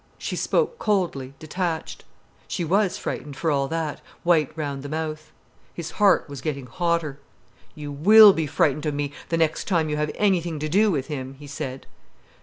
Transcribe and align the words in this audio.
She 0.17 0.35
spoke 0.35 0.79
coldly, 0.79 1.35
detached. 1.37 2.05
She 2.47 2.65
was 2.65 2.97
frightened, 2.97 3.35
for 3.37 3.51
all 3.51 3.67
that, 3.67 4.01
white 4.23 4.49
round 4.57 4.81
the 4.81 4.89
mouth. 4.89 5.31
His 5.75 5.91
heart 5.91 6.27
was 6.27 6.41
getting 6.41 6.65
hotter. 6.65 7.19
"You 7.75 7.91
will 7.91 8.33
be 8.33 8.47
frightened 8.47 8.87
of 8.87 8.95
me, 8.95 9.11
the 9.29 9.37
next 9.37 9.67
time 9.67 9.89
you 9.89 9.97
have 9.97 10.09
anything 10.15 10.57
to 10.57 10.67
do 10.67 10.89
with 10.89 11.05
him," 11.05 11.35
he 11.35 11.45
said. 11.45 11.85